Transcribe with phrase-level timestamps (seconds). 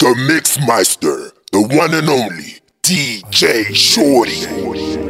[0.00, 5.09] The Mixmeister, the one and only DJ Shorty.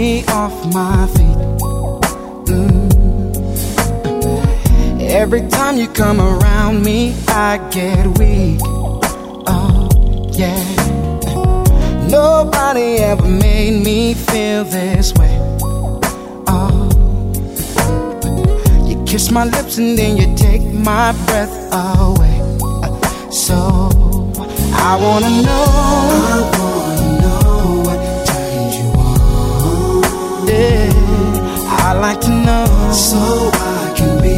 [0.00, 1.36] off my feet.
[2.48, 2.90] Mm.
[5.02, 8.60] Every time you come around me, I get weak.
[8.64, 9.90] Oh,
[10.32, 10.64] yeah.
[12.08, 15.36] Nobody ever made me feel this way.
[16.46, 16.88] Oh,
[18.88, 22.36] you kiss my lips and then you take my breath away.
[23.30, 23.90] So
[24.72, 26.59] I wanna know.
[30.60, 31.88] yeah.
[31.88, 34.36] I like to know so I can be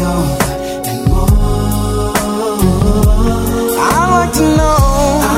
[0.00, 0.22] your
[0.90, 2.16] and more.
[3.80, 4.78] I like to know.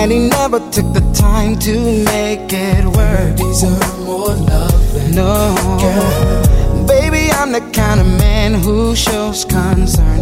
[0.00, 1.74] And he never took the time to
[2.04, 3.36] make it work.
[3.36, 5.14] These are more loving.
[5.14, 6.86] No, girl.
[6.86, 10.20] baby, I'm the kind of man who shows concern.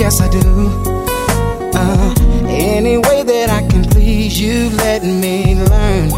[0.00, 0.40] Yes, I do.
[1.74, 2.14] Uh,
[2.46, 6.10] any way that I can please you, let me learn.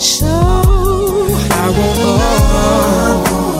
[0.00, 0.32] So
[1.62, 1.98] I won't.
[2.54, 3.51] Oh,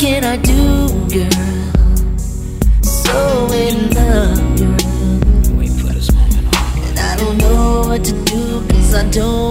[0.00, 1.30] can I do, girl?
[2.82, 5.20] So in love, girl.
[6.86, 9.49] And I don't know what to do, cause I don't.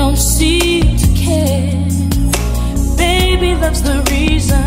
[0.00, 1.74] don't seem to care.
[2.96, 4.64] Baby, That's the reason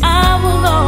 [0.00, 0.87] I will always.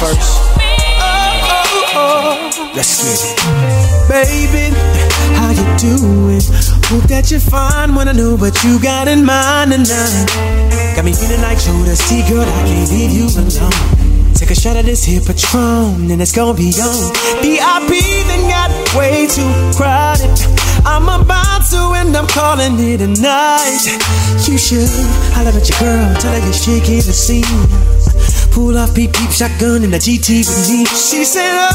[0.00, 0.48] First.
[2.74, 3.38] Let's get it.
[4.08, 4.74] Baby,
[5.36, 6.40] how you doing?
[6.88, 7.94] Hope that you're fine.
[7.94, 10.94] Wanna know what you got in mind tonight.
[10.96, 12.42] Got me feeling like Judas T, girl.
[12.42, 13.98] I can't leave you alone.
[14.34, 17.12] Take a shot of this here Patron, and it's gonna be on.
[17.42, 20.30] VIP then got way too crowded.
[20.86, 23.84] I'm about to end up calling it a night.
[24.46, 24.88] You should
[25.34, 27.44] holler at your girl, tell her you're shaking the scene.
[28.58, 30.84] Pull off peep peep shotgun in the GT with me.
[30.86, 31.70] She said, oh,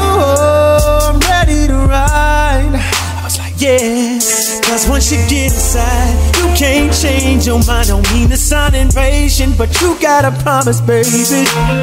[0.00, 2.72] oh, I'm ready to ride.
[2.72, 4.18] I was like, Yeah.
[4.64, 7.70] Cause once you get inside, you can't change your mind.
[7.70, 11.10] I don't mean to sound impatient, but you gotta promise, baby.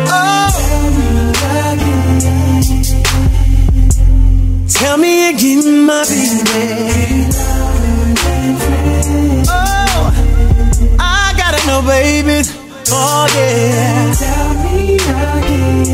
[0.09, 0.49] Oh,
[4.67, 7.29] tell me again, my baby.
[9.47, 10.11] Oh,
[10.99, 12.68] I gotta know, baby.
[12.91, 14.13] Oh yeah.
[14.17, 15.86] Tell me again.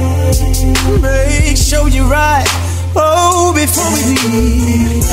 [1.01, 2.45] Make sure you're right.
[2.95, 5.03] Oh, before we leave.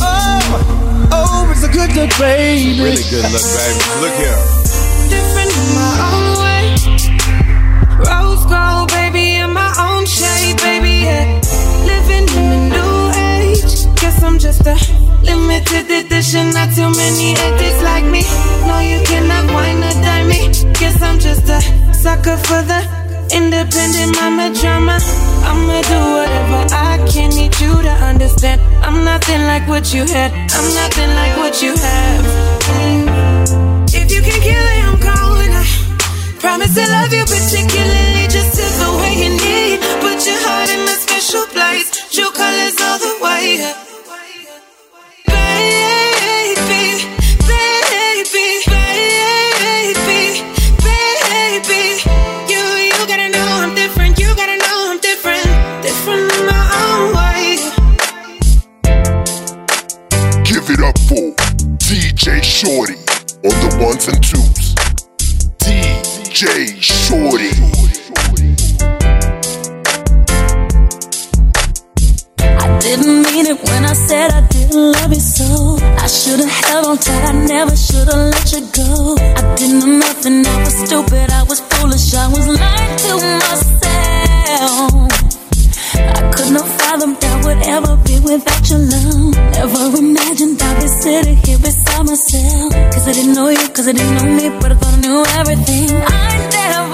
[0.00, 2.80] Oh, oh, it's a good look, baby.
[2.82, 3.78] Really good look, baby.
[4.02, 4.38] Look here.
[5.14, 6.64] different in my own way.
[8.02, 11.04] Rose gold, baby, in my own shade, baby.
[11.06, 11.40] Yeah.
[11.86, 13.86] Living in a new age.
[14.00, 14.74] Guess I'm just a
[15.22, 16.50] limited edition.
[16.50, 18.22] Not too many edits like me.
[18.66, 20.40] No, you cannot wine or dime me.
[20.78, 21.60] Guess I'm just a
[21.94, 22.80] sucker for the
[23.34, 24.98] independent mama drama.
[25.48, 27.30] I'ma do whatever I can.
[27.30, 28.60] Need you to understand.
[28.82, 30.32] I'm nothing like what you had.
[30.32, 32.24] I'm nothing like what you have.
[33.92, 35.52] If you can kill it, I'm calling.
[35.52, 35.64] I
[36.38, 39.80] promise to love you particularly, just in the way you need.
[40.00, 41.88] Put your heart in a special place.
[42.12, 43.87] True colors all the way.
[62.18, 62.94] DJ Shorty
[63.46, 64.74] on the ones and twos.
[65.62, 67.54] DJ Shorty.
[72.40, 75.78] I didn't mean it when I said I didn't love you so.
[75.80, 79.14] I should've held on tight, I never should've let you go.
[79.16, 82.67] I didn't know nothing, I was stupid, I was foolish, I was lying
[93.08, 95.24] Cause I didn't know you, cause I didn't know me, but I thought I knew
[95.40, 95.88] everything.
[95.96, 96.87] I never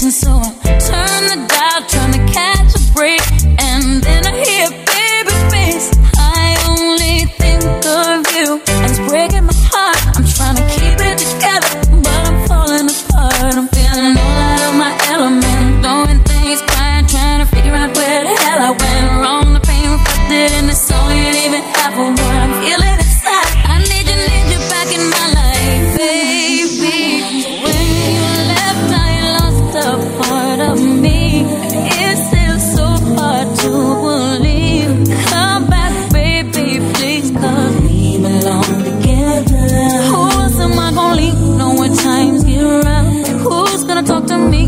[0.00, 0.59] station, so I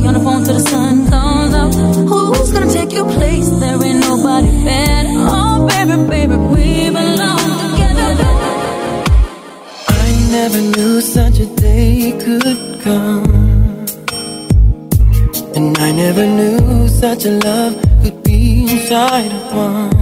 [0.06, 1.72] on till the sun comes up.
[2.10, 3.48] Who's gonna take your place?
[3.50, 5.08] There ain't nobody better.
[5.38, 8.30] Oh, baby, baby, we belong together.
[9.88, 13.86] I never knew such a day could come.
[15.56, 19.92] And I never knew such a love could be inside of one.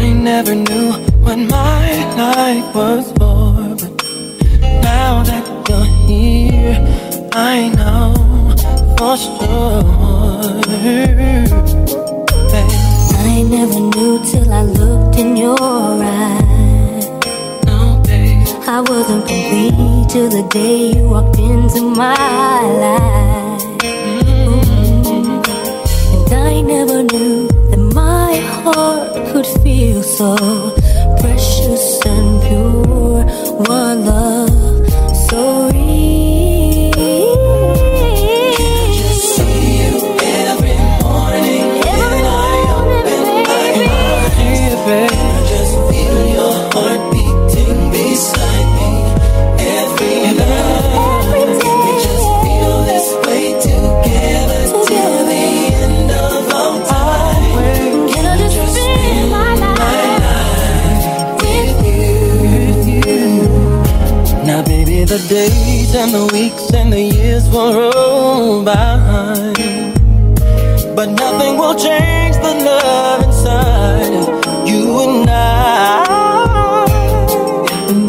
[0.00, 0.92] I never knew
[1.24, 3.92] what my life was for, but
[4.82, 5.39] now that
[7.32, 8.14] I know
[8.98, 9.82] for sure.
[10.82, 11.52] Babe,
[13.18, 17.06] I never knew till I looked in your eyes.
[17.66, 18.46] no, babe.
[18.66, 23.62] I wasn't complete till the day you walked into my life.
[24.24, 24.72] Mm.
[26.14, 30.36] And I never knew that my heart could feel so
[31.20, 33.24] precious and pure.
[33.68, 34.39] One love
[64.70, 69.52] Baby, the days and the weeks and the years will roll by.
[70.94, 74.12] But nothing will change the love inside
[74.70, 76.06] you and I.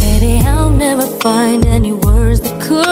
[0.06, 2.91] Baby, I'll never find any words that could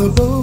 [0.00, 0.39] that's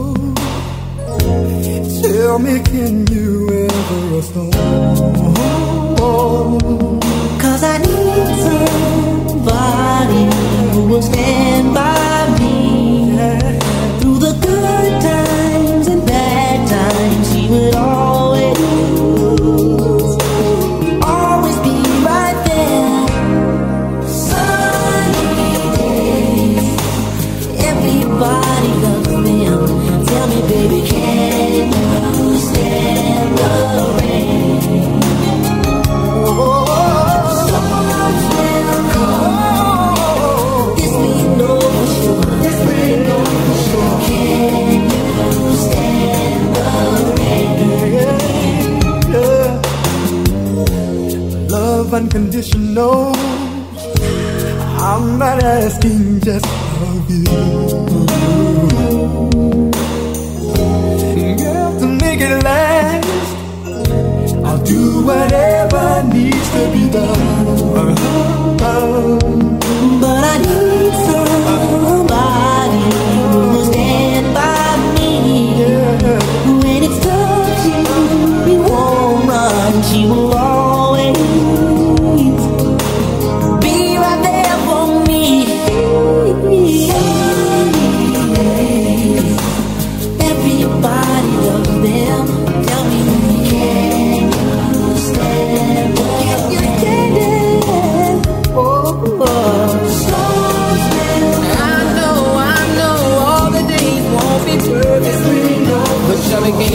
[66.67, 67.26] olvidar.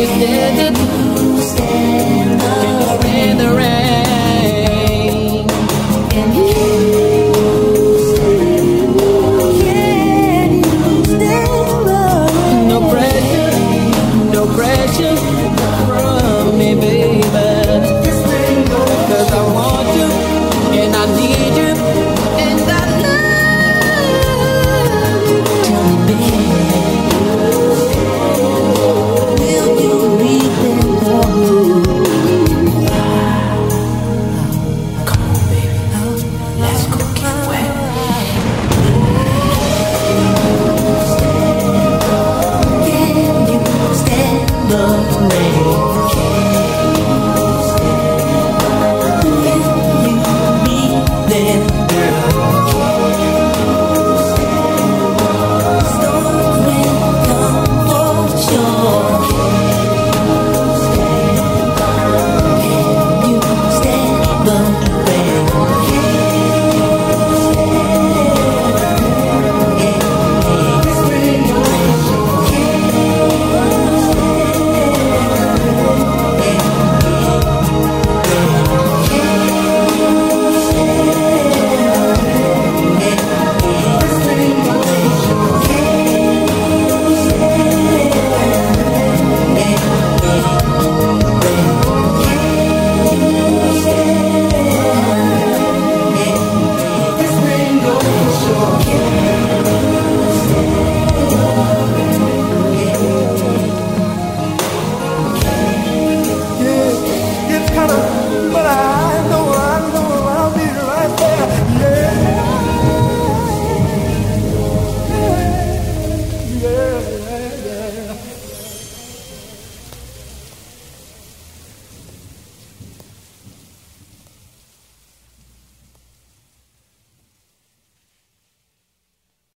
[0.03, 0.92] you did it.